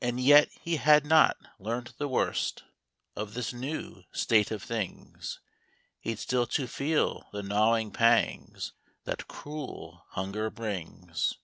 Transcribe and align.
And 0.00 0.18
yet 0.18 0.50
he 0.62 0.78
had 0.78 1.06
not 1.06 1.36
learnt 1.60 1.96
the 1.96 2.08
worst 2.08 2.64
Of 3.14 3.34
this 3.34 3.52
new 3.52 4.02
state 4.10 4.50
of 4.50 4.64
things; 4.64 5.38
He'd 6.00 6.18
still 6.18 6.48
to 6.48 6.66
feel 6.66 7.28
the 7.32 7.44
gnawing 7.44 7.92
pangs 7.92 8.72
That 9.04 9.28
cruel 9.28 10.06
hunger 10.08 10.50
brings. 10.50 11.34